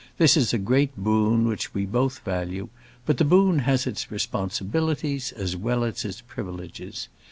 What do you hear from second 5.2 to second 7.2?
as well as its privileges.